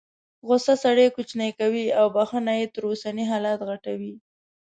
[0.47, 4.13] غوسه سړی کوچنی کوي او بخښنه یې تر اوسني حالت غټوي.